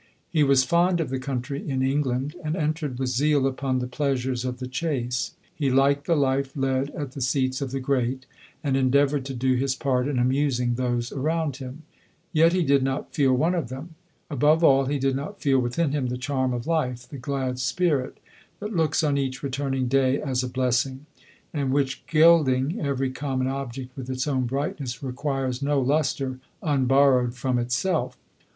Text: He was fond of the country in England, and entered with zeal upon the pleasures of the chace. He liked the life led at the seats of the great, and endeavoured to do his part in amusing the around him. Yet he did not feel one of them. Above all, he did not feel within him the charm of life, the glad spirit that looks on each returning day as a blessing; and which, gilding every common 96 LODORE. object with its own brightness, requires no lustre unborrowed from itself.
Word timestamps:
He 0.31 0.41
was 0.43 0.63
fond 0.63 0.99
of 0.99 1.09
the 1.11 1.19
country 1.19 1.69
in 1.69 1.83
England, 1.83 2.35
and 2.43 2.55
entered 2.55 2.97
with 2.97 3.09
zeal 3.09 3.45
upon 3.45 3.77
the 3.77 3.85
pleasures 3.85 4.43
of 4.43 4.57
the 4.57 4.65
chace. 4.65 5.35
He 5.53 5.69
liked 5.69 6.07
the 6.07 6.15
life 6.15 6.53
led 6.57 6.89
at 6.95 7.11
the 7.11 7.21
seats 7.21 7.61
of 7.61 7.69
the 7.69 7.79
great, 7.79 8.25
and 8.63 8.75
endeavoured 8.75 9.25
to 9.25 9.35
do 9.35 9.53
his 9.53 9.75
part 9.75 10.07
in 10.07 10.17
amusing 10.17 10.73
the 10.73 11.11
around 11.15 11.57
him. 11.57 11.83
Yet 12.33 12.51
he 12.51 12.63
did 12.63 12.81
not 12.81 13.13
feel 13.13 13.33
one 13.35 13.53
of 13.53 13.69
them. 13.69 13.93
Above 14.27 14.63
all, 14.63 14.85
he 14.85 14.97
did 14.97 15.15
not 15.15 15.39
feel 15.39 15.59
within 15.59 15.91
him 15.91 16.07
the 16.07 16.17
charm 16.17 16.51
of 16.51 16.65
life, 16.65 17.07
the 17.07 17.19
glad 17.19 17.59
spirit 17.59 18.17
that 18.59 18.75
looks 18.75 19.03
on 19.03 19.19
each 19.19 19.43
returning 19.43 19.87
day 19.87 20.19
as 20.19 20.41
a 20.43 20.49
blessing; 20.49 21.05
and 21.53 21.71
which, 21.71 22.03
gilding 22.07 22.79
every 22.81 23.11
common 23.11 23.45
96 23.45 23.49
LODORE. 23.55 23.61
object 23.67 23.97
with 23.97 24.09
its 24.09 24.27
own 24.27 24.47
brightness, 24.47 25.03
requires 25.03 25.61
no 25.61 25.79
lustre 25.79 26.39
unborrowed 26.63 27.35
from 27.35 27.59
itself. 27.59 28.17